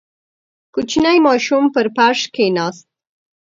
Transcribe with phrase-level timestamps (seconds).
[0.73, 2.85] •کوچنی ماشوم پر فرش کښېناست.